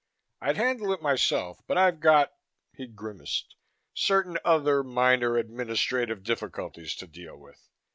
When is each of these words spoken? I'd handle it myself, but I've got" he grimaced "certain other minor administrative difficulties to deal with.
I'd 0.41 0.57
handle 0.57 0.91
it 0.93 1.03
myself, 1.03 1.61
but 1.67 1.77
I've 1.77 1.99
got" 1.99 2.33
he 2.75 2.87
grimaced 2.87 3.55
"certain 3.93 4.39
other 4.43 4.83
minor 4.83 5.37
administrative 5.37 6.23
difficulties 6.23 6.95
to 6.95 7.05
deal 7.05 7.37
with. 7.37 7.69